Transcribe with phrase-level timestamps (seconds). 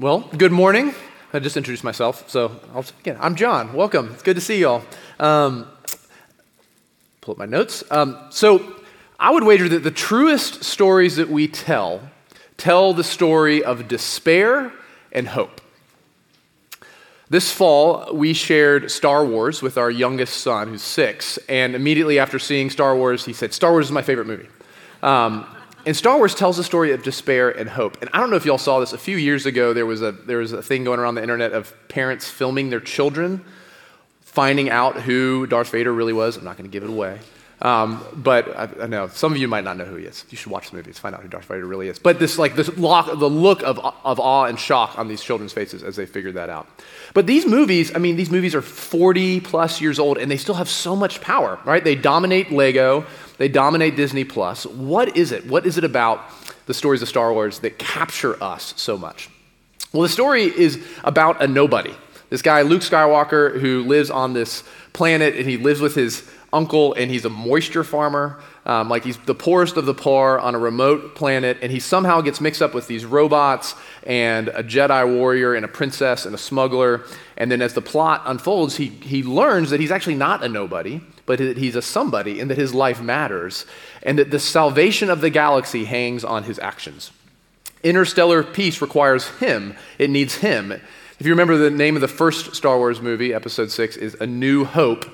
[0.00, 0.94] Well, good morning.
[1.32, 3.16] I just introduced myself, so I'll again.
[3.18, 3.72] I'm John.
[3.72, 4.12] Welcome.
[4.12, 4.84] It's good to see y'all.
[5.18, 5.66] Um,
[7.20, 7.82] pull up my notes.
[7.90, 8.76] Um, so,
[9.18, 12.00] I would wager that the truest stories that we tell
[12.56, 14.72] tell the story of despair
[15.10, 15.60] and hope.
[17.28, 22.38] This fall, we shared Star Wars with our youngest son, who's six, and immediately after
[22.38, 24.46] seeing Star Wars, he said, "Star Wars is my favorite movie."
[25.02, 25.44] Um,
[25.88, 28.02] and Star Wars tells a story of despair and hope.
[28.02, 28.92] And I don't know if y'all saw this.
[28.92, 31.52] A few years ago, there was a, there was a thing going around the internet
[31.52, 33.42] of parents filming their children
[34.20, 36.36] finding out who Darth Vader really was.
[36.36, 37.20] I'm not going to give it away.
[37.60, 40.24] Um, but I, I, know some of you might not know who he is.
[40.30, 41.98] You should watch the movies, find out who Darth Vader really is.
[41.98, 45.52] But this, like, this lock, the look of, of awe and shock on these children's
[45.52, 46.68] faces as they figured that out.
[47.14, 50.54] But these movies, I mean, these movies are 40 plus years old, and they still
[50.54, 51.82] have so much power, right?
[51.82, 53.04] They dominate Lego.
[53.38, 54.64] They dominate Disney Plus.
[54.64, 55.46] What is it?
[55.46, 56.20] What is it about
[56.66, 59.30] the stories of Star Wars that capture us so much?
[59.92, 61.94] Well, the story is about a nobody.
[62.30, 66.94] This guy, Luke Skywalker, who lives on this planet and he lives with his uncle
[66.94, 68.38] and he's a moisture farmer.
[68.64, 72.20] Um, like he's the poorest of the poor on a remote planet, and he somehow
[72.20, 76.38] gets mixed up with these robots and a Jedi warrior and a princess and a
[76.38, 77.04] smuggler.
[77.36, 81.00] And then as the plot unfolds, he, he learns that he's actually not a nobody
[81.28, 83.66] but that he's a somebody and that his life matters,
[84.02, 87.12] and that the salvation of the galaxy hangs on his actions.
[87.82, 90.72] Interstellar peace requires him, it needs him.
[90.72, 94.26] If you remember, the name of the first Star Wars movie, Episode 6, is A
[94.26, 95.04] New Hope,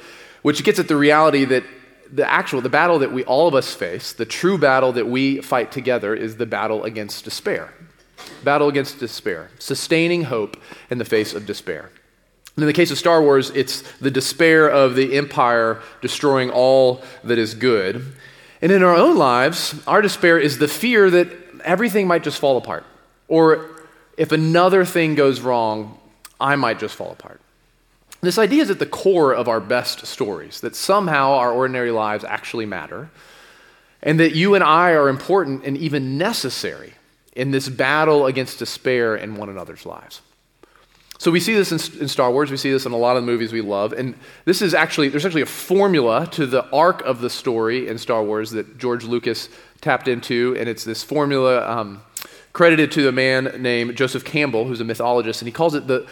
[0.45, 1.65] which gets at the reality that
[2.13, 5.41] the actual, the battle that we all of us face, the true battle that we
[5.41, 7.73] fight together, is the battle against despair.
[8.45, 10.59] Battle against despair, sustaining hope
[10.91, 11.91] in the face of despair.
[12.59, 17.39] In the case of Star Wars, it's the despair of the empire destroying all that
[17.39, 18.13] is good.
[18.61, 21.29] And in our own lives, our despair is the fear that
[21.65, 22.85] everything might just fall apart.
[23.29, 23.71] Or
[24.19, 25.99] if another thing goes wrong,
[26.39, 27.41] I might just fall apart.
[28.25, 32.25] This idea is at the core of our best stories that somehow our ordinary lives
[32.25, 33.11] actually matter,
[34.03, 36.95] and that you and I are important and even necessary
[37.35, 40.21] in this battle against despair in one another's lives.
[41.19, 43.23] So we see this in, in, Star Wars, we see this in a lot of
[43.23, 47.03] the movies we love, and this is actually, there's actually a formula to the arc
[47.03, 49.49] of the story in Star Wars that George Lucas
[49.81, 52.03] tapped into, and it's this formula um,
[52.53, 56.07] credited to a man named Joseph Campbell, who's a mythologist, and he calls it the,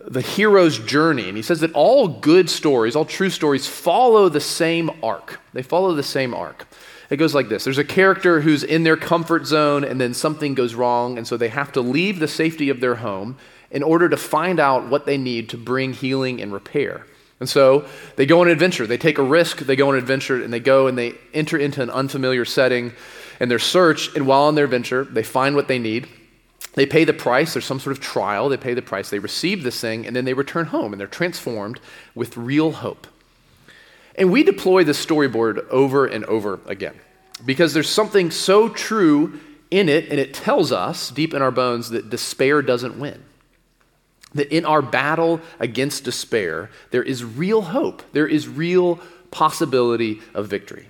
[0.00, 1.28] the hero's journey.
[1.28, 5.40] And he says that all good stories, all true stories, follow the same arc.
[5.52, 6.66] They follow the same arc.
[7.10, 10.54] It goes like this There's a character who's in their comfort zone, and then something
[10.54, 13.36] goes wrong, and so they have to leave the safety of their home
[13.70, 17.06] in order to find out what they need to bring healing and repair.
[17.40, 17.86] And so
[18.16, 18.86] they go on an adventure.
[18.86, 21.58] They take a risk, they go on an adventure, and they go and they enter
[21.58, 22.92] into an unfamiliar setting
[23.40, 24.14] and their search.
[24.14, 26.08] And while on their adventure, they find what they need.
[26.74, 27.52] They pay the price.
[27.52, 28.48] There's some sort of trial.
[28.48, 29.10] They pay the price.
[29.10, 31.80] They receive this thing, and then they return home and they're transformed
[32.14, 33.06] with real hope.
[34.16, 36.94] And we deploy this storyboard over and over again
[37.44, 39.40] because there's something so true
[39.70, 43.22] in it, and it tells us deep in our bones that despair doesn't win
[44.34, 49.00] that in our battle against despair, there is real hope, there is real
[49.30, 50.88] possibility of victory.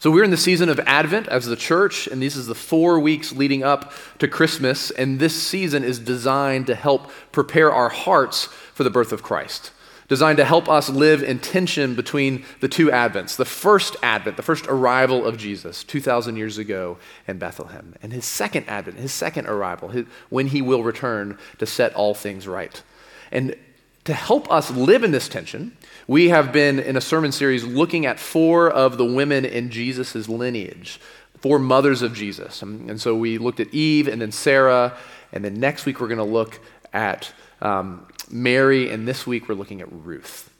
[0.00, 3.00] So, we're in the season of Advent as the church, and this is the four
[3.00, 8.44] weeks leading up to Christmas, and this season is designed to help prepare our hearts
[8.44, 9.72] for the birth of Christ.
[10.06, 13.34] Designed to help us live in tension between the two Advents.
[13.34, 18.24] The first Advent, the first arrival of Jesus 2,000 years ago in Bethlehem, and his
[18.24, 22.84] second Advent, his second arrival, his, when he will return to set all things right.
[23.32, 23.56] And
[24.04, 25.76] to help us live in this tension,
[26.08, 30.26] we have been in a sermon series looking at four of the women in Jesus'
[30.26, 30.98] lineage,
[31.40, 32.62] four mothers of Jesus.
[32.62, 34.96] And, so we looked at Eve and then Sarah,
[35.32, 36.60] and then next week we're going to look
[36.94, 37.30] at
[37.60, 40.50] um, Mary, and this week we're looking at Ruth.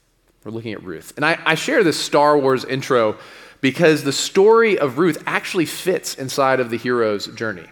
[0.45, 1.15] We're looking at Ruth.
[1.17, 3.17] And I, I share this Star Wars intro
[3.63, 7.67] because the story of Ruth actually fits inside of the hero's journey.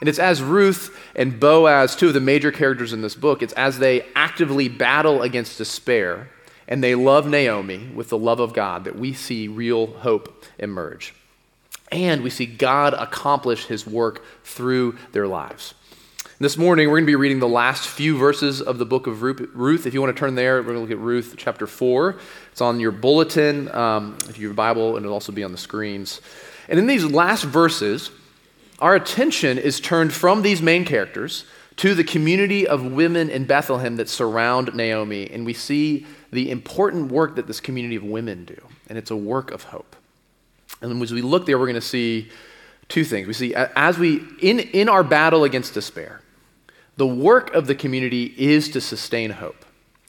[0.00, 3.54] And it's as Ruth and Boaz, two of the major characters in this book, it's
[3.54, 6.28] as they actively battle against despair
[6.70, 11.12] and they love Naomi with the love of God that we see real hope emerge.
[11.90, 15.74] And we see God accomplish his work through their lives.
[16.38, 19.20] This morning, we're going to be reading the last few verses of the book of
[19.22, 19.86] Ruth.
[19.86, 22.16] If you want to turn there, we're going to look at Ruth chapter 4.
[22.52, 25.52] It's on your bulletin, um, if you have a Bible, and it'll also be on
[25.52, 26.22] the screens.
[26.68, 28.10] And in these last verses,
[28.78, 31.44] our attention is turned from these main characters
[31.76, 35.30] to the community of women in Bethlehem that surround Naomi.
[35.30, 38.60] And we see the important work that this community of women do.
[38.88, 39.96] And it's a work of hope.
[40.80, 42.30] And as we look there, we're going to see
[42.88, 43.26] two things.
[43.26, 46.22] We see as we, in, in our battle against despair,
[47.00, 49.64] The work of the community is to sustain hope.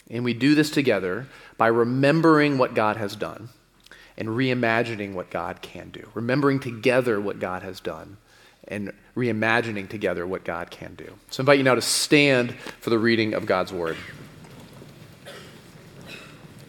[0.10, 1.28] And we do this together
[1.58, 3.48] by remembering what God has done
[4.18, 6.10] and reimagining what God can do.
[6.14, 8.18] Remembering together what God has done
[8.68, 11.14] and reimagining together what God can do.
[11.30, 13.96] So I invite you now to stand for the reading of God's word.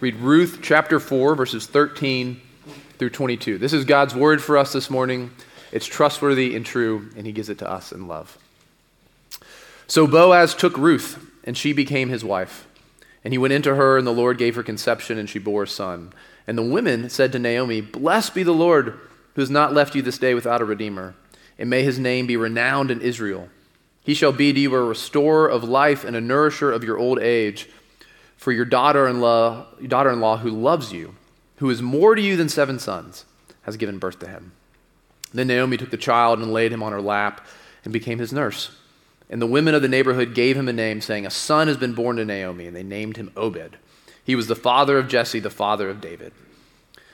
[0.03, 2.41] Read Ruth chapter 4, verses 13
[2.99, 3.57] through 22.
[3.59, 5.31] This is God's word for us this morning.
[5.71, 8.37] It's trustworthy and true, and he gives it to us in love.
[9.87, 12.67] So Boaz took Ruth, and she became his wife.
[13.23, 15.69] And he went into her, and the Lord gave her conception, and she bore a
[15.69, 16.13] son.
[16.49, 18.99] And the women said to Naomi, Blessed be the Lord,
[19.35, 21.15] who has not left you this day without a redeemer
[21.61, 23.49] and may his name be renowned in Israel.
[24.03, 27.21] He shall be to you a restorer of life and a nourisher of your old
[27.21, 27.69] age.
[28.43, 31.15] For your daughter in law, daughter in law who loves you,
[31.59, 33.25] who is more to you than seven sons,
[33.63, 34.51] has given birth to him.
[35.33, 37.47] Then Naomi took the child and laid him on her lap
[37.85, 38.73] and became his nurse.
[39.31, 41.95] And the women of the neighborhood gave him a name, saying, A son has been
[41.95, 43.77] born to Naomi, and they named him Obed.
[44.25, 46.33] He was the father of Jesse, the father of David.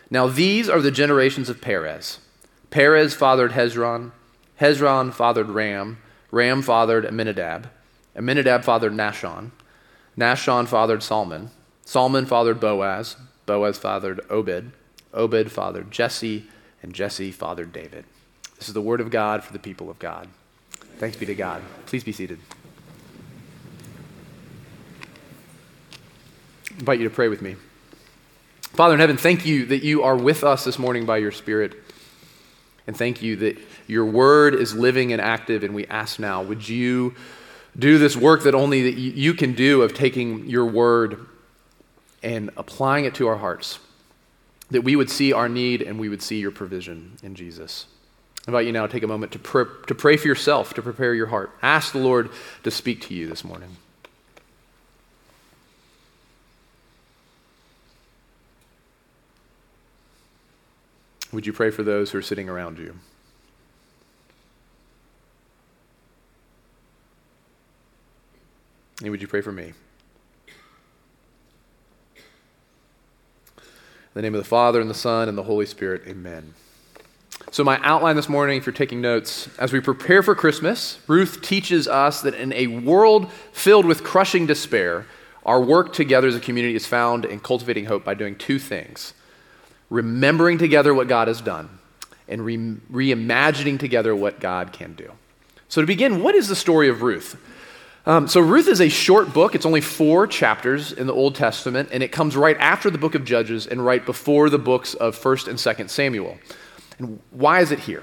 [0.08, 2.20] Now these are the generations of Perez.
[2.70, 4.12] Perez fathered Hezron.
[4.62, 5.98] Hezron fathered Ram.
[6.30, 7.68] Ram fathered Amminadab.
[8.16, 9.50] Amminadab fathered Nahshon.
[10.18, 11.50] Nahshon fathered Solomon.
[11.84, 13.16] Solomon fathered Boaz.
[13.46, 14.72] Boaz fathered Obed.
[15.14, 16.46] Obed fathered Jesse.
[16.82, 18.04] And Jesse fathered David.
[18.58, 20.28] This is the word of God for the people of God.
[20.98, 21.62] Thanks be to God.
[21.86, 22.40] Please be seated.
[26.70, 27.54] I invite you to pray with me.
[28.60, 31.74] Father in heaven, thank you that you are with us this morning by your Spirit.
[32.86, 36.68] And thank you that your word is living and active, and we ask now, would
[36.68, 37.14] you
[37.78, 41.26] do this work that only you can do of taking your word
[42.22, 43.78] and applying it to our hearts,
[44.70, 47.86] that we would see our need and we would see your provision in Jesus.
[48.46, 50.82] I invite you now to take a moment to, pr- to pray for yourself, to
[50.82, 51.50] prepare your heart.
[51.62, 52.30] Ask the Lord
[52.64, 53.76] to speak to you this morning.
[61.30, 62.94] Would you pray for those who are sitting around you?
[69.00, 69.72] And would you pray for me?
[73.56, 76.54] In the name of the Father, and the Son, and the Holy Spirit, amen.
[77.52, 81.40] So, my outline this morning, if you're taking notes, as we prepare for Christmas, Ruth
[81.40, 85.06] teaches us that in a world filled with crushing despair,
[85.46, 89.14] our work together as a community is found in cultivating hope by doing two things
[89.90, 91.78] remembering together what God has done,
[92.28, 95.12] and re- reimagining together what God can do.
[95.68, 97.40] So, to begin, what is the story of Ruth?
[98.08, 99.54] Um, so, Ruth is a short book.
[99.54, 103.14] It's only four chapters in the Old Testament, and it comes right after the book
[103.14, 106.38] of Judges and right before the books of 1st and 2nd Samuel.
[106.98, 108.02] And why is it here?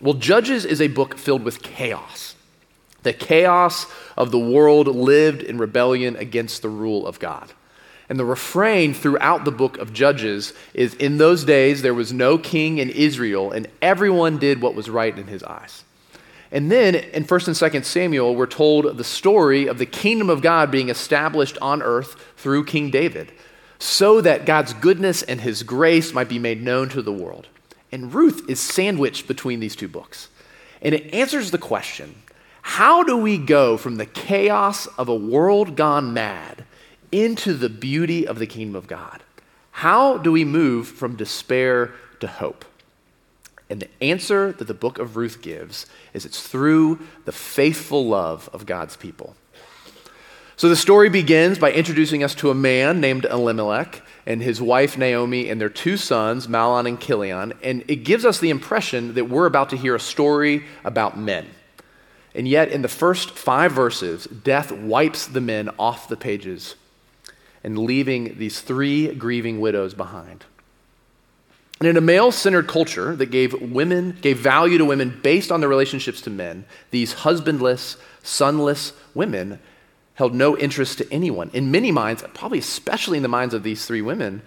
[0.00, 2.34] Well, Judges is a book filled with chaos.
[3.02, 3.84] The chaos
[4.16, 7.52] of the world lived in rebellion against the rule of God.
[8.08, 12.38] And the refrain throughout the book of Judges is In those days there was no
[12.38, 15.84] king in Israel, and everyone did what was right in his eyes.
[16.52, 20.42] And then in 1st and 2nd Samuel, we're told the story of the kingdom of
[20.42, 23.32] God being established on earth through King David,
[23.78, 27.48] so that God's goodness and his grace might be made known to the world.
[27.90, 30.28] And Ruth is sandwiched between these two books.
[30.82, 32.14] And it answers the question
[32.62, 36.64] how do we go from the chaos of a world gone mad
[37.10, 39.22] into the beauty of the kingdom of God?
[39.72, 42.64] How do we move from despair to hope?
[43.72, 48.50] And the answer that the book of Ruth gives is it's through the faithful love
[48.52, 49.34] of God's people.
[50.56, 54.98] So the story begins by introducing us to a man named Elimelech and his wife
[54.98, 57.54] Naomi and their two sons, Mahlon and Chilion.
[57.62, 61.48] And it gives us the impression that we're about to hear a story about men.
[62.34, 66.74] And yet, in the first five verses, death wipes the men off the pages
[67.64, 70.44] and leaving these three grieving widows behind.
[71.82, 75.58] And in a male centered culture that gave women, gave value to women based on
[75.58, 79.58] their relationships to men, these husbandless, sonless women
[80.14, 81.50] held no interest to anyone.
[81.52, 84.42] In many minds, probably especially in the minds of these three women,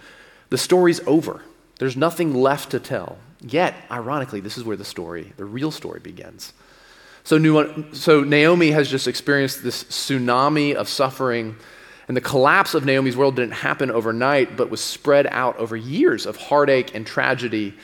[0.48, 1.42] the story's over.
[1.78, 3.18] There's nothing left to tell.
[3.42, 6.54] Yet, ironically, this is where the story, the real story, begins.
[7.22, 11.56] So, so Naomi has just experienced this tsunami of suffering
[12.08, 16.24] and the collapse of Naomi's world didn't happen overnight, but was spread out over years
[16.24, 17.74] of heartache and tragedy.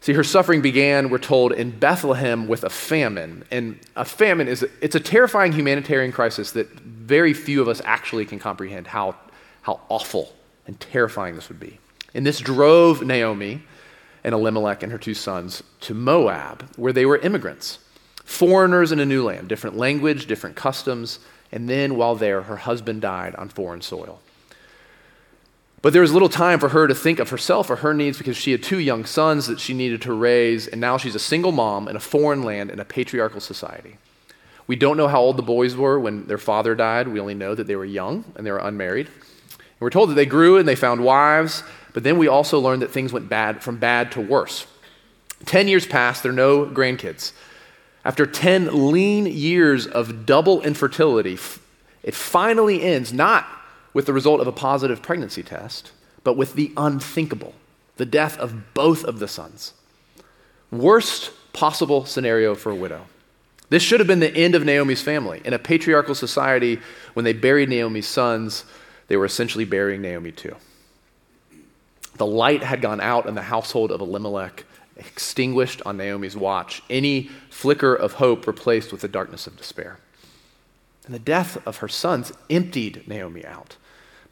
[0.00, 3.44] See, her suffering began, we're told, in Bethlehem with a famine.
[3.50, 8.26] And a famine is it's a terrifying humanitarian crisis that very few of us actually
[8.26, 9.16] can comprehend how,
[9.62, 10.32] how awful
[10.66, 11.78] and terrifying this would be.
[12.14, 13.62] And this drove Naomi
[14.22, 17.80] and Elimelech and her two sons to Moab, where they were immigrants.
[18.24, 21.18] Foreigners in a new land, different language, different customs,
[21.50, 24.20] and then while there, her husband died on foreign soil.
[25.80, 28.36] But there was little time for her to think of herself or her needs because
[28.36, 31.52] she had two young sons that she needed to raise, and now she's a single
[31.52, 33.96] mom in a foreign land in a patriarchal society.
[34.66, 37.08] We don't know how old the boys were when their father died.
[37.08, 39.06] We only know that they were young and they were unmarried.
[39.06, 41.62] And we're told that they grew and they found wives,
[41.94, 44.66] but then we also learned that things went bad from bad to worse.
[45.46, 47.32] Ten years passed, there are no grandkids.
[48.08, 51.38] After 10 lean years of double infertility,
[52.02, 53.46] it finally ends not
[53.92, 55.92] with the result of a positive pregnancy test,
[56.24, 57.52] but with the unthinkable
[57.98, 59.74] the death of both of the sons.
[60.70, 63.04] Worst possible scenario for a widow.
[63.68, 65.42] This should have been the end of Naomi's family.
[65.44, 66.80] In a patriarchal society,
[67.12, 68.64] when they buried Naomi's sons,
[69.08, 70.56] they were essentially burying Naomi too.
[72.16, 74.64] The light had gone out in the household of Elimelech,
[74.98, 79.98] extinguished on Naomi's watch, any flicker of hope replaced with the darkness of despair.
[81.06, 83.76] And the death of her sons emptied Naomi out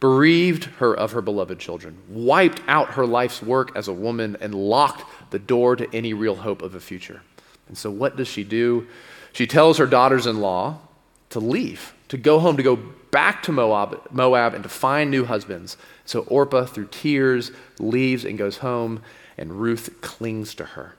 [0.00, 4.54] bereaved her of her beloved children, wiped out her life's work as a woman, and
[4.54, 7.22] locked the door to any real hope of a future.
[7.68, 8.86] And so, what does she do?
[9.32, 10.78] She tells her daughters in law
[11.30, 12.76] to leave, to go home, to go
[13.10, 15.76] back to Moab, Moab, and to find new husbands.
[16.04, 19.02] So, Orpah, through tears, leaves and goes home,
[19.36, 20.94] and Ruth clings to her.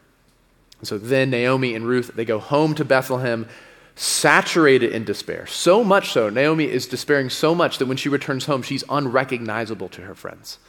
[0.79, 3.48] And so then Naomi and Ruth, they go home to Bethlehem
[3.96, 5.48] saturated in despair.
[5.48, 9.89] So much so, Naomi is despairing so much that when she returns home, she's unrecognizable
[9.89, 10.60] to her friends.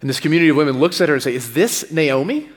[0.00, 2.48] And this community of women looks at her and say, Is this Naomi?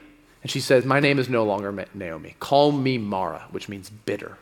[0.42, 2.36] And she says, My name is no longer Naomi.
[2.40, 4.38] Call me Mara, which means bitter.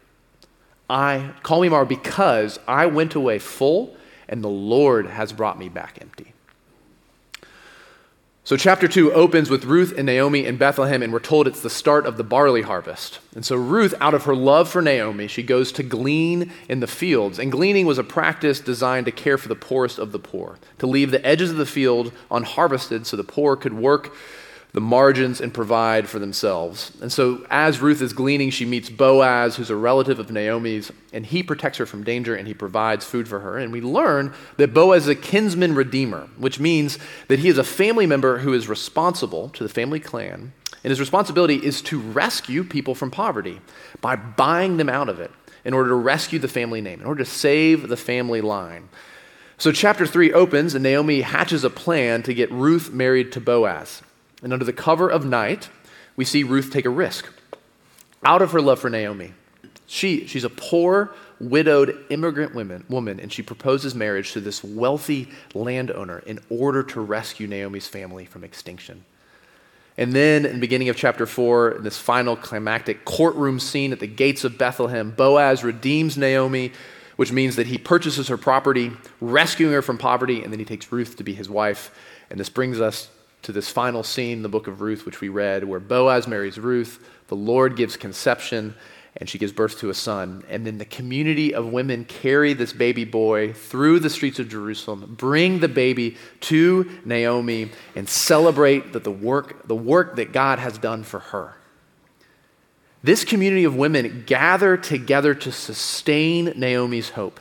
[0.89, 3.95] I call me Mara because I went away full
[4.27, 6.33] and the Lord has brought me back empty.
[8.43, 11.69] So, chapter 2 opens with Ruth and Naomi in Bethlehem, and we're told it's the
[11.69, 13.19] start of the barley harvest.
[13.35, 16.87] And so, Ruth, out of her love for Naomi, she goes to glean in the
[16.87, 17.37] fields.
[17.37, 20.87] And gleaning was a practice designed to care for the poorest of the poor, to
[20.87, 24.11] leave the edges of the field unharvested so the poor could work
[24.73, 26.93] the margins and provide for themselves.
[27.01, 31.25] And so, as Ruth is gleaning, she meets Boaz, who's a relative of Naomi's, and
[31.25, 33.57] he protects her from danger and he provides food for her.
[33.57, 36.97] And we learn that Boaz is a kinsman redeemer, which means
[37.27, 40.53] that he is a family member who is responsible to the family clan.
[40.83, 43.59] And his responsibility is to rescue people from poverty
[43.99, 45.31] by buying them out of it
[45.65, 48.89] in order to rescue the family name, in order to save the family line.
[49.57, 54.01] So, chapter 3 opens, and Naomi hatches a plan to get Ruth married to Boaz.
[54.41, 55.69] And under the cover of night,
[56.15, 57.25] we see Ruth take a risk
[58.23, 59.33] out of her love for Naomi.
[59.87, 65.29] She, she's a poor, widowed immigrant woman, woman, and she proposes marriage to this wealthy
[65.53, 69.03] landowner in order to rescue Naomi's family from extinction.
[69.97, 73.99] And then, in the beginning of chapter 4, in this final climactic courtroom scene at
[73.99, 76.71] the gates of Bethlehem, Boaz redeems Naomi,
[77.17, 80.91] which means that he purchases her property, rescuing her from poverty, and then he takes
[80.91, 81.93] Ruth to be his wife.
[82.29, 83.09] And this brings us
[83.43, 86.59] to this final scene in the book of Ruth, which we read, where Boaz marries
[86.59, 88.75] Ruth, the Lord gives conception,
[89.17, 90.43] and she gives birth to a son.
[90.49, 95.15] And then the community of women carry this baby boy through the streets of Jerusalem,
[95.17, 100.77] bring the baby to Naomi, and celebrate that the work, the work that God has
[100.77, 101.55] done for her.
[103.03, 107.39] This community of women gather together to sustain Naomi's hope.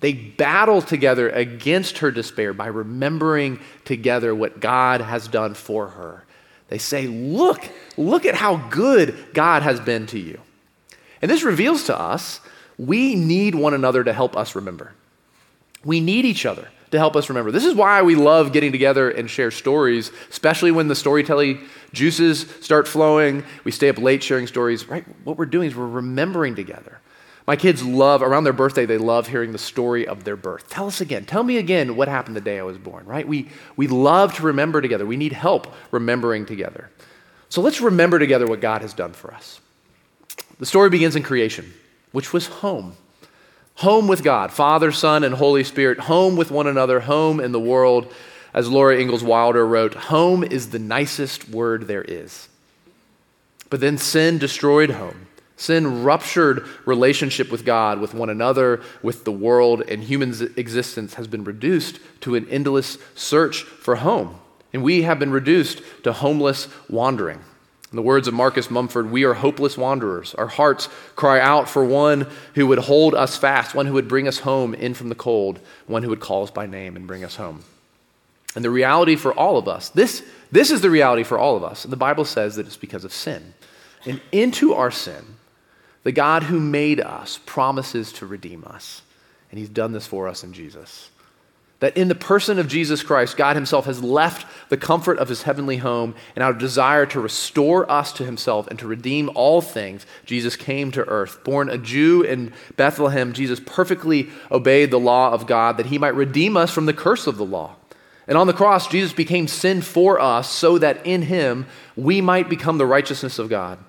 [0.00, 6.24] They battle together against her despair by remembering together what God has done for her.
[6.68, 10.40] They say, Look, look at how good God has been to you.
[11.22, 12.40] And this reveals to us
[12.78, 14.92] we need one another to help us remember.
[15.84, 17.50] We need each other to help us remember.
[17.50, 22.46] This is why we love getting together and share stories, especially when the storytelling juices
[22.60, 23.44] start flowing.
[23.64, 25.04] We stay up late sharing stories, right?
[25.24, 27.00] What we're doing is we're remembering together.
[27.46, 30.68] My kids love, around their birthday, they love hearing the story of their birth.
[30.68, 31.24] Tell us again.
[31.24, 33.26] Tell me again what happened the day I was born, right?
[33.26, 35.06] We, we love to remember together.
[35.06, 36.90] We need help remembering together.
[37.48, 39.60] So let's remember together what God has done for us.
[40.58, 41.72] The story begins in creation,
[42.10, 42.96] which was home.
[43.76, 47.60] Home with God, Father, Son, and Holy Spirit, home with one another, home in the
[47.60, 48.12] world.
[48.54, 52.48] As Laura Ingalls Wilder wrote, home is the nicest word there is.
[53.68, 55.26] But then sin destroyed home.
[55.56, 61.26] Sin ruptured relationship with God, with one another, with the world, and human existence has
[61.26, 64.38] been reduced to an endless search for home.
[64.74, 67.40] And we have been reduced to homeless wandering.
[67.90, 70.34] In the words of Marcus Mumford, we are hopeless wanderers.
[70.34, 74.28] Our hearts cry out for one who would hold us fast, one who would bring
[74.28, 77.24] us home in from the cold, one who would call us by name and bring
[77.24, 77.62] us home.
[78.54, 81.64] And the reality for all of us, this, this is the reality for all of
[81.64, 81.84] us.
[81.84, 83.54] And the Bible says that it's because of sin.
[84.04, 85.35] And into our sin,
[86.06, 89.02] The God who made us promises to redeem us,
[89.50, 91.10] and he's done this for us in Jesus.
[91.80, 95.42] That in the person of Jesus Christ, God Himself has left the comfort of His
[95.42, 99.60] heavenly home and out of desire to restore us to Himself and to redeem all
[99.60, 101.42] things, Jesus came to earth.
[101.42, 106.14] Born a Jew in Bethlehem, Jesus perfectly obeyed the law of God that He might
[106.14, 107.74] redeem us from the curse of the law.
[108.28, 112.48] And on the cross, Jesus became sin for us so that in Him we might
[112.48, 113.80] become the righteousness of God.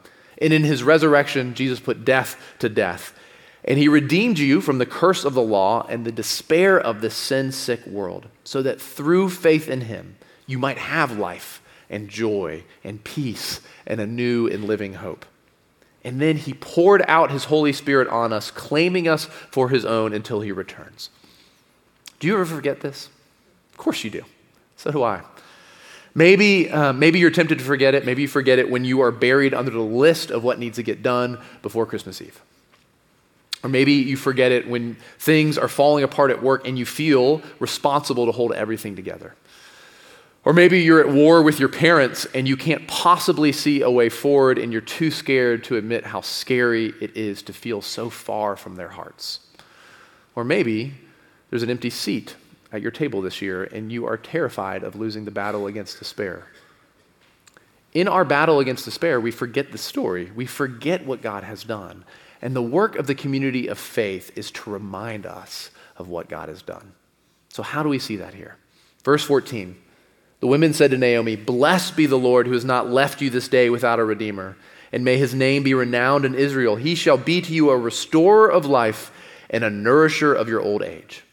[0.41, 3.13] And in His resurrection, Jesus put death to death
[3.67, 7.09] and he redeemed you from the curse of the law and the despair of the
[7.09, 10.15] sin sick world, so that through faith in him
[10.45, 15.25] you might have life and joy and peace and a new and living hope.
[16.03, 20.13] And then he poured out his Holy Spirit on us, claiming us for his own
[20.13, 21.09] until he returns.
[22.21, 23.09] Do you ever forget this?
[23.71, 24.23] Of course you do.
[24.77, 25.23] So do I.
[26.17, 28.03] Maybe, uh, maybe you're tempted to forget it.
[28.03, 30.83] Maybe you forget it when you are buried under the list of what needs to
[30.83, 32.41] get done before Christmas Eve.
[33.61, 37.43] Or maybe you forget it when things are falling apart at work and you feel
[37.59, 39.35] responsible to hold everything together.
[40.43, 44.09] Or maybe you're at war with your parents and you can't possibly see a way
[44.09, 48.55] forward and you're too scared to admit how scary it is to feel so far
[48.55, 49.41] from their hearts.
[50.33, 50.95] Or maybe
[51.51, 52.35] there's an empty seat
[52.77, 56.47] at your table this year and you are terrified of losing the battle against despair.
[57.93, 60.31] In our battle against despair, we forget the story.
[60.35, 62.05] We forget what God has done.
[62.41, 66.47] And the work of the community of faith is to remind us of what God
[66.47, 66.93] has done.
[67.49, 68.57] So, how do we see that here?
[69.03, 69.75] Verse 14
[70.39, 73.47] The women said to Naomi, Blessed be the Lord who has not left you this
[73.47, 74.55] day without a redeemer,
[74.91, 76.75] and may his name be renowned in Israel.
[76.75, 79.11] He shall be to you a restorer of life
[79.49, 81.23] and a nourisher of your old age.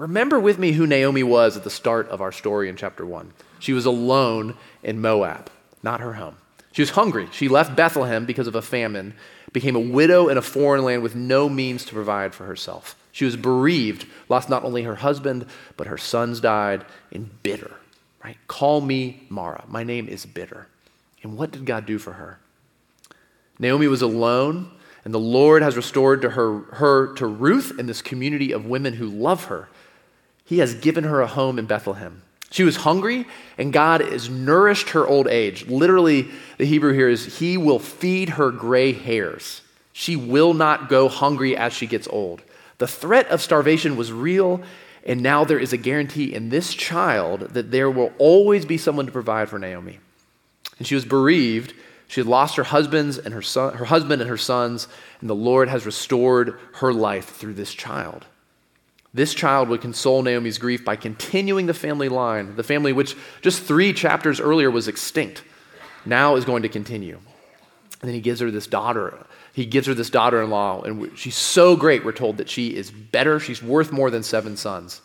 [0.00, 3.34] Remember with me who Naomi was at the start of our story in chapter 1.
[3.58, 5.50] She was alone in Moab,
[5.82, 6.36] not her home.
[6.72, 7.28] She was hungry.
[7.32, 9.12] She left Bethlehem because of a famine,
[9.52, 12.96] became a widow in a foreign land with no means to provide for herself.
[13.12, 15.44] She was bereaved, lost not only her husband,
[15.76, 17.72] but her sons died, in bitter.
[18.24, 18.38] Right?
[18.48, 19.64] Call me Mara.
[19.68, 20.66] My name is bitter.
[21.22, 22.38] And what did God do for her?
[23.58, 24.70] Naomi was alone,
[25.04, 28.94] and the Lord has restored to her, her to Ruth and this community of women
[28.94, 29.68] who love her.
[30.50, 32.22] He has given her a home in Bethlehem.
[32.50, 33.24] She was hungry,
[33.56, 35.64] and God has nourished her old age.
[35.68, 39.62] Literally, the Hebrew here is, He will feed her gray hairs.
[39.92, 42.42] She will not go hungry as she gets old.
[42.78, 44.60] The threat of starvation was real,
[45.06, 49.06] and now there is a guarantee in this child that there will always be someone
[49.06, 50.00] to provide for Naomi.
[50.78, 51.74] And she was bereaved.
[52.08, 54.88] She had lost her husbands and her, son, her husband and her sons,
[55.20, 58.26] and the Lord has restored her life through this child.
[59.12, 63.62] This child would console Naomi's grief by continuing the family line, the family which just
[63.62, 65.42] three chapters earlier was extinct,
[66.06, 67.18] now is going to continue.
[68.00, 69.26] And then he gives her this daughter.
[69.52, 72.76] He gives her this daughter in law, and she's so great, we're told that she
[72.76, 73.40] is better.
[73.40, 75.02] She's worth more than seven sons.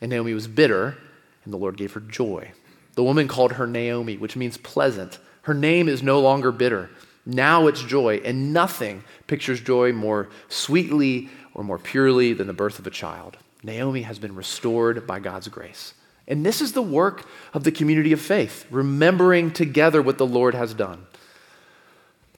[0.00, 0.98] And Naomi was bitter,
[1.44, 2.52] and the Lord gave her joy.
[2.94, 5.20] The woman called her Naomi, which means pleasant.
[5.42, 6.90] Her name is no longer bitter.
[7.28, 12.78] Now it's joy, and nothing pictures joy more sweetly or more purely than the birth
[12.78, 13.36] of a child.
[13.62, 15.92] Naomi has been restored by God's grace.
[16.26, 20.54] And this is the work of the community of faith, remembering together what the Lord
[20.54, 21.06] has done.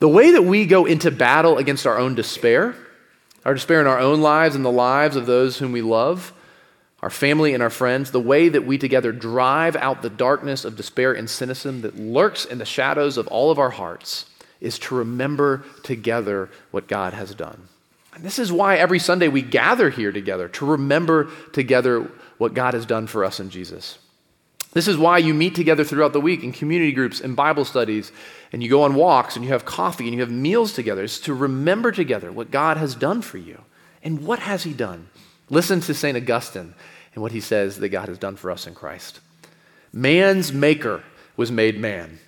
[0.00, 2.74] The way that we go into battle against our own despair,
[3.44, 6.32] our despair in our own lives and the lives of those whom we love,
[7.00, 10.76] our family and our friends, the way that we together drive out the darkness of
[10.76, 14.26] despair and cynicism that lurks in the shadows of all of our hearts
[14.60, 17.68] is to remember together what God has done.
[18.14, 22.74] And this is why every Sunday we gather here together to remember together what God
[22.74, 23.98] has done for us in Jesus.
[24.72, 28.12] This is why you meet together throughout the week in community groups and Bible studies,
[28.52, 31.02] and you go on walks and you have coffee and you have meals together.
[31.02, 33.62] It's to remember together what God has done for you.
[34.02, 35.08] And what has He done?
[35.50, 36.16] Listen to St.
[36.16, 36.74] Augustine
[37.14, 39.20] and what he says that God has done for us in Christ.
[39.92, 41.02] Man's maker
[41.36, 42.20] was made man.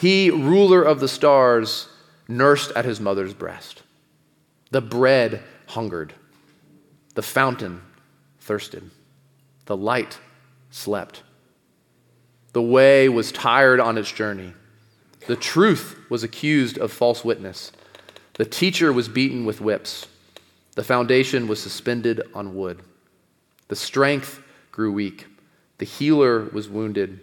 [0.00, 1.86] He, ruler of the stars,
[2.26, 3.82] nursed at his mother's breast.
[4.70, 6.14] The bread hungered.
[7.16, 7.82] The fountain
[8.38, 8.90] thirsted.
[9.66, 10.18] The light
[10.70, 11.22] slept.
[12.54, 14.54] The way was tired on its journey.
[15.26, 17.70] The truth was accused of false witness.
[18.34, 20.06] The teacher was beaten with whips.
[20.76, 22.80] The foundation was suspended on wood.
[23.68, 25.26] The strength grew weak.
[25.76, 27.20] The healer was wounded.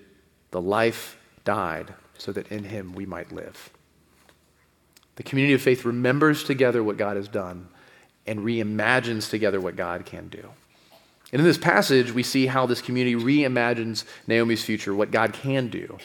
[0.52, 3.70] The life died so that in him we might live.
[5.18, 7.68] The community of faith remembers together what God has done
[8.26, 10.50] and reimagines together what God can do.
[11.32, 15.68] And in this passage, we see how this community reimagines Naomi's future, what God can
[15.70, 15.98] do.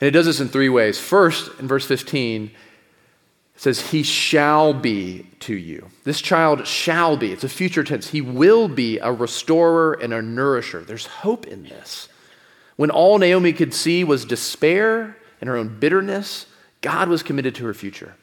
[0.00, 0.98] And it does this in three ways.
[0.98, 5.88] First, in verse 15, it says, He shall be to you.
[6.04, 7.32] This child shall be.
[7.32, 8.08] It's a future tense.
[8.08, 10.80] He will be a restorer and a nourisher.
[10.80, 12.08] There's hope in this.
[12.76, 16.46] When all Naomi could see was despair and her own bitterness,
[16.82, 18.14] God was committed to her future.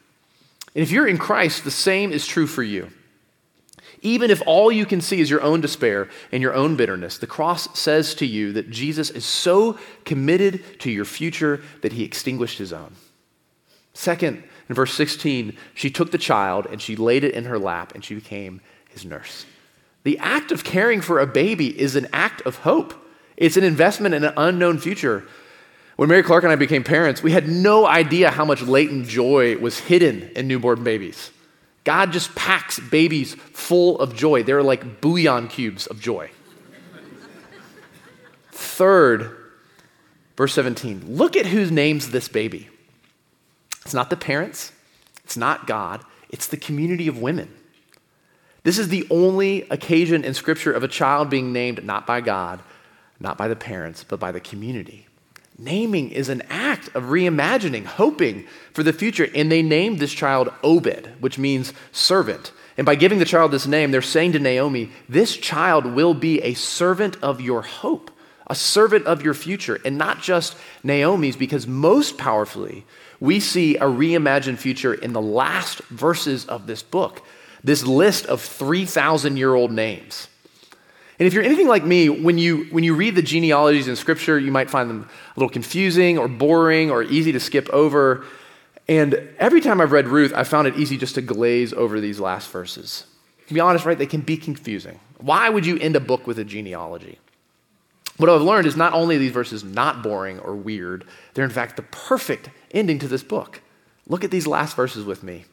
[0.74, 2.90] And if you're in Christ, the same is true for you.
[4.00, 7.26] Even if all you can see is your own despair and your own bitterness, the
[7.26, 12.56] cross says to you that Jesus is so committed to your future that he extinguished
[12.56, 12.94] his own.
[13.92, 17.94] Second, in verse 16, she took the child and she laid it in her lap
[17.94, 19.44] and she became his nurse.
[20.04, 22.94] The act of caring for a baby is an act of hope.
[23.36, 25.26] It's an investment in an unknown future.
[26.00, 29.58] When Mary Clark and I became parents, we had no idea how much latent joy
[29.58, 31.30] was hidden in newborn babies.
[31.84, 34.42] God just packs babies full of joy.
[34.42, 36.30] They're like bouillon cubes of joy.
[38.50, 39.36] Third,
[40.38, 42.70] verse 17, look at who names this baby.
[43.84, 44.72] It's not the parents,
[45.22, 47.54] it's not God, it's the community of women.
[48.62, 52.62] This is the only occasion in Scripture of a child being named not by God,
[53.20, 55.06] not by the parents, but by the community.
[55.60, 59.28] Naming is an act of reimagining, hoping for the future.
[59.34, 62.52] And they named this child Obed, which means servant.
[62.78, 66.40] And by giving the child this name, they're saying to Naomi, This child will be
[66.40, 68.10] a servant of your hope,
[68.46, 72.86] a servant of your future, and not just Naomi's, because most powerfully,
[73.20, 77.22] we see a reimagined future in the last verses of this book,
[77.62, 80.28] this list of 3,000 year old names.
[81.20, 84.38] And if you're anything like me, when you, when you read the genealogies in Scripture,
[84.38, 85.06] you might find them
[85.36, 88.24] a little confusing or boring or easy to skip over.
[88.88, 92.20] And every time I've read Ruth, I found it easy just to glaze over these
[92.20, 93.04] last verses.
[93.48, 94.98] To be honest, right, they can be confusing.
[95.18, 97.18] Why would you end a book with a genealogy?
[98.16, 101.04] What I've learned is not only these verses not boring or weird,
[101.34, 103.60] they're in fact the perfect ending to this book.
[104.08, 105.44] Look at these last verses with me.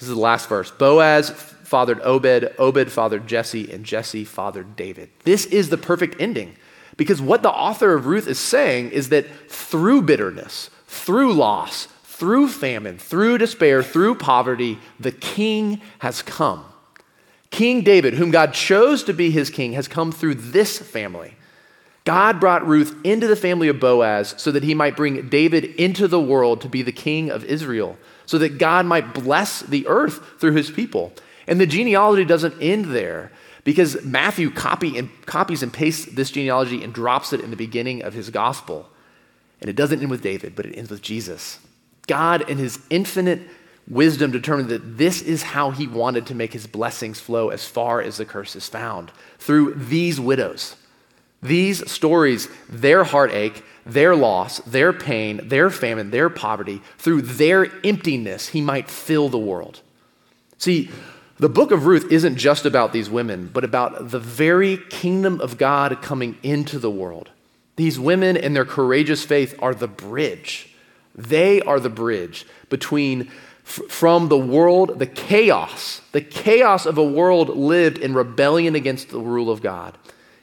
[0.00, 0.70] This is the last verse.
[0.70, 5.10] Boaz fathered Obed, Obed fathered Jesse, and Jesse fathered David.
[5.24, 6.56] This is the perfect ending
[6.96, 12.48] because what the author of Ruth is saying is that through bitterness, through loss, through
[12.48, 16.64] famine, through despair, through poverty, the king has come.
[17.50, 21.34] King David, whom God chose to be his king, has come through this family.
[22.04, 26.08] God brought Ruth into the family of Boaz so that he might bring David into
[26.08, 27.98] the world to be the king of Israel,
[28.30, 31.12] so that God might bless the earth through his people.
[31.48, 33.32] And the genealogy doesn't end there
[33.64, 38.04] because Matthew copy and, copies and pastes this genealogy and drops it in the beginning
[38.04, 38.88] of his gospel.
[39.60, 41.58] And it doesn't end with David, but it ends with Jesus.
[42.06, 43.40] God, in his infinite
[43.88, 48.00] wisdom, determined that this is how he wanted to make his blessings flow as far
[48.00, 50.76] as the curse is found through these widows.
[51.42, 58.48] These stories, their heartache, their loss, their pain, their famine, their poverty, through their emptiness,
[58.48, 59.80] he might fill the world.
[60.58, 60.90] See,
[61.38, 65.56] the book of Ruth isn't just about these women, but about the very kingdom of
[65.56, 67.30] God coming into the world.
[67.76, 70.74] These women and their courageous faith are the bridge.
[71.14, 73.30] They are the bridge between
[73.62, 79.20] from the world, the chaos, the chaos of a world lived in rebellion against the
[79.20, 79.96] rule of God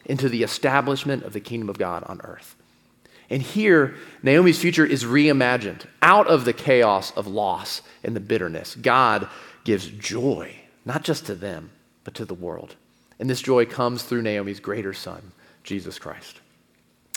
[0.08, 2.56] into the establishment of the kingdom of God on earth.
[3.30, 8.74] And here, Naomi's future is reimagined out of the chaos of loss and the bitterness.
[8.76, 9.28] God
[9.66, 11.70] gives joy, not just to them,
[12.04, 12.76] but to the world.
[13.20, 16.40] And this joy comes through Naomi's greater son, Jesus Christ.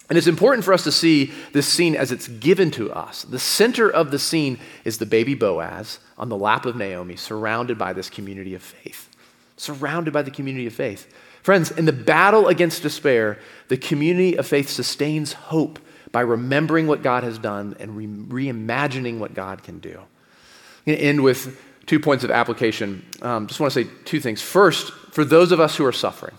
[0.08, 3.22] And it's important for us to see this scene as it's given to us.
[3.22, 7.78] The center of the scene is the baby Boaz on the lap of Naomi, surrounded
[7.78, 9.08] by this community of faith.
[9.56, 11.06] Surrounded by the community of faith.
[11.42, 15.78] Friends, in the battle against despair, the community of faith sustains hope
[16.12, 19.98] by remembering what God has done and re- reimagining what God can do.
[19.98, 23.04] I'm going to end with two points of application.
[23.22, 24.42] Um, just want to say two things.
[24.42, 26.36] First, for those of us who are suffering,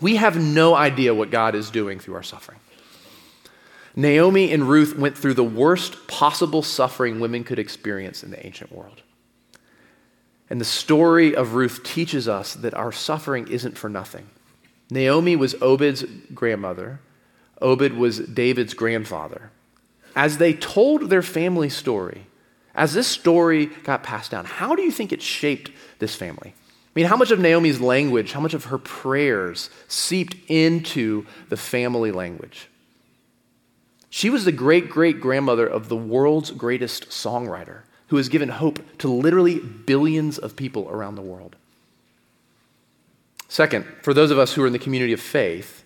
[0.00, 2.58] we have no idea what God is doing through our suffering.
[3.94, 8.70] Naomi and Ruth went through the worst possible suffering women could experience in the ancient
[8.70, 9.02] world.
[10.48, 14.28] And the story of Ruth teaches us that our suffering isn't for nothing.
[14.90, 17.00] Naomi was Obed's grandmother,
[17.60, 19.50] Obed was David's grandfather.
[20.14, 22.26] As they told their family story,
[22.74, 26.54] as this story got passed down, how do you think it shaped this family?
[26.54, 31.56] I mean, how much of Naomi's language, how much of her prayers seeped into the
[31.56, 32.68] family language?
[34.08, 38.78] She was the great great grandmother of the world's greatest songwriter who has given hope
[38.98, 41.56] to literally billions of people around the world.
[43.48, 45.84] Second, for those of us who are in the community of faith,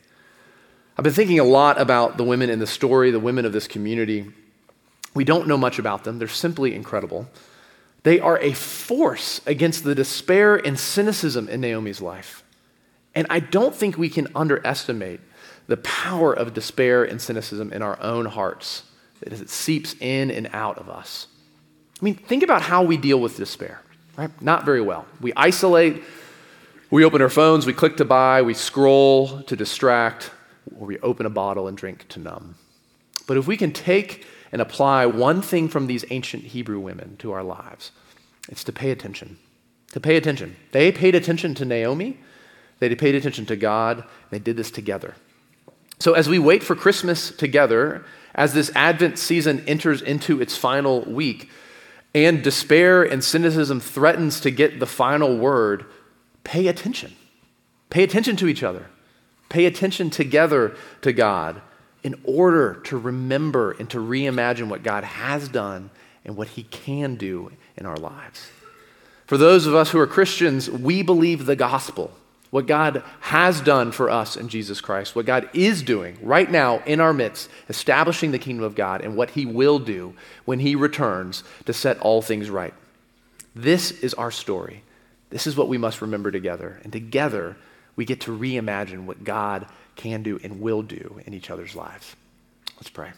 [0.97, 3.67] I've been thinking a lot about the women in the story, the women of this
[3.67, 4.31] community.
[5.15, 7.29] We don't know much about them, they're simply incredible.
[8.03, 12.43] They are a force against the despair and cynicism in Naomi's life.
[13.15, 15.21] And I don't think we can underestimate
[15.67, 18.85] the power of despair and cynicism in our own hearts
[19.27, 21.27] as it seeps in and out of us.
[22.01, 23.81] I mean, think about how we deal with despair,
[24.17, 24.31] right?
[24.41, 25.07] Not very well.
[25.21, 26.03] We isolate,
[26.91, 30.31] we open our phones, we click to buy, we scroll to distract,
[30.79, 32.55] or we open a bottle and drink to numb.
[33.27, 37.33] But if we can take and apply one thing from these ancient Hebrew women to
[37.33, 37.93] our lives,
[38.49, 39.39] it's to pay attention.
[39.93, 40.57] To pay attention.
[40.73, 42.19] They paid attention to Naomi,
[42.79, 45.17] they paid attention to God, they did this together.
[45.99, 51.03] So as we wait for Christmas together, as this Advent season enters into its final
[51.03, 51.51] week,
[52.15, 55.87] and despair and cynicism threatens to get the final word,
[56.45, 57.15] pay attention.
[57.89, 58.87] Pay attention to each other.
[59.49, 61.61] Pay attention together to God
[62.03, 65.91] in order to remember and to reimagine what God has done
[66.25, 68.51] and what He can do in our lives.
[69.27, 72.13] For those of us who are Christians, we believe the gospel,
[72.51, 76.83] what God has done for us in Jesus Christ, what God is doing right now
[76.85, 80.75] in our midst, establishing the kingdom of God, and what He will do when He
[80.75, 82.75] returns to set all things right.
[83.55, 84.83] This is our story.
[85.31, 86.81] This is what we must remember together.
[86.83, 87.57] And together,
[87.95, 92.17] we get to reimagine what God can do and will do in each other's lives.
[92.77, 93.11] Let's pray.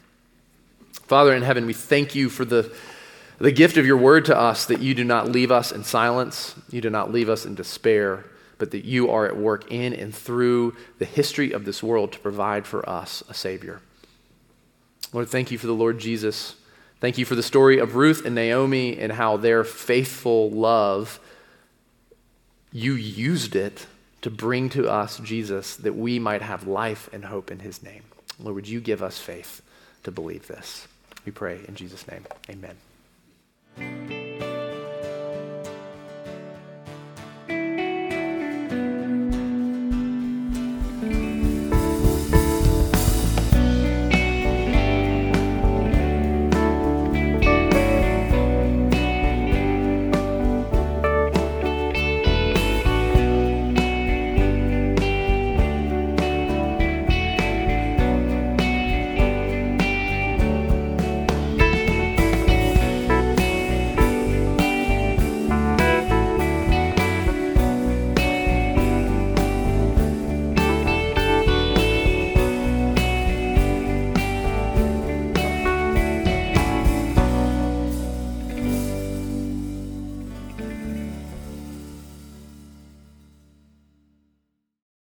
[0.93, 2.75] Father in heaven, we thank you for the,
[3.39, 6.55] the gift of your word to us that you do not leave us in silence,
[6.71, 8.25] you do not leave us in despair,
[8.63, 12.19] but that you are at work in and through the history of this world to
[12.21, 13.81] provide for us a Savior.
[15.13, 16.55] Lord, thank you for the Lord Jesus.
[17.01, 21.19] Thank you for the story of Ruth and Naomi and how their faithful love,
[22.71, 23.89] you used it
[24.21, 28.05] to bring to us Jesus that we might have life and hope in his name.
[28.39, 29.61] Lord, would you give us faith
[30.05, 30.87] to believe this?
[31.27, 32.25] We pray in Jesus' name.
[32.49, 32.77] Amen.